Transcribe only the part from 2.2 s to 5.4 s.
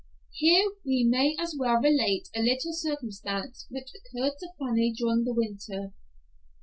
a little circumstance which occurred to Fanny during the